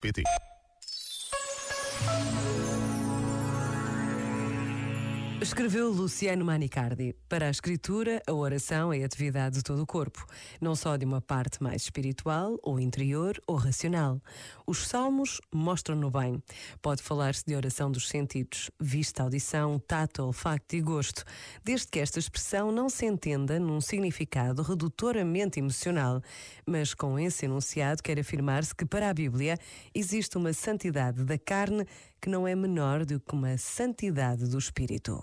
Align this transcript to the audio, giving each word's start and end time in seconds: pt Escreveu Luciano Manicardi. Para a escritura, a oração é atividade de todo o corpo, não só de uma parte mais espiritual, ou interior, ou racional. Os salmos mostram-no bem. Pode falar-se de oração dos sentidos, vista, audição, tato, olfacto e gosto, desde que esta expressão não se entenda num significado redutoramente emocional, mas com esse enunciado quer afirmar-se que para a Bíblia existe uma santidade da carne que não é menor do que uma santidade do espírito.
pt 0.00 0.47
Escreveu 5.40 5.88
Luciano 5.88 6.44
Manicardi. 6.44 7.14
Para 7.28 7.46
a 7.46 7.50
escritura, 7.50 8.20
a 8.26 8.32
oração 8.32 8.92
é 8.92 9.04
atividade 9.04 9.58
de 9.58 9.62
todo 9.62 9.80
o 9.80 9.86
corpo, 9.86 10.26
não 10.60 10.74
só 10.74 10.96
de 10.96 11.04
uma 11.04 11.20
parte 11.20 11.62
mais 11.62 11.82
espiritual, 11.82 12.58
ou 12.60 12.80
interior, 12.80 13.40
ou 13.46 13.54
racional. 13.54 14.20
Os 14.66 14.88
salmos 14.88 15.40
mostram-no 15.54 16.10
bem. 16.10 16.42
Pode 16.82 17.04
falar-se 17.04 17.44
de 17.46 17.54
oração 17.54 17.88
dos 17.88 18.08
sentidos, 18.08 18.68
vista, 18.80 19.22
audição, 19.22 19.78
tato, 19.78 20.24
olfacto 20.24 20.74
e 20.74 20.80
gosto, 20.80 21.24
desde 21.62 21.86
que 21.86 22.00
esta 22.00 22.18
expressão 22.18 22.72
não 22.72 22.90
se 22.90 23.06
entenda 23.06 23.60
num 23.60 23.80
significado 23.80 24.62
redutoramente 24.62 25.60
emocional, 25.60 26.20
mas 26.66 26.94
com 26.94 27.16
esse 27.16 27.44
enunciado 27.44 28.02
quer 28.02 28.18
afirmar-se 28.18 28.74
que 28.74 28.84
para 28.84 29.08
a 29.08 29.14
Bíblia 29.14 29.56
existe 29.94 30.36
uma 30.36 30.52
santidade 30.52 31.24
da 31.24 31.38
carne 31.38 31.86
que 32.20 32.28
não 32.28 32.48
é 32.48 32.54
menor 32.54 33.04
do 33.04 33.20
que 33.20 33.32
uma 33.32 33.56
santidade 33.56 34.48
do 34.48 34.58
espírito. 34.58 35.22